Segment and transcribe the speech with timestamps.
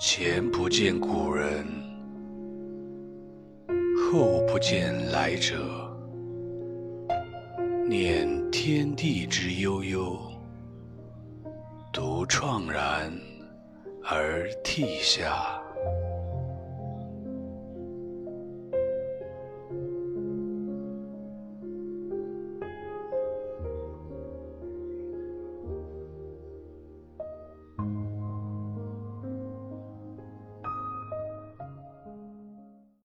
[0.00, 1.66] 前不见古人
[3.96, 5.56] 后不见来者。
[7.88, 10.16] 念天地之悠悠
[11.92, 13.12] 独怆然
[14.04, 15.57] 而涕下。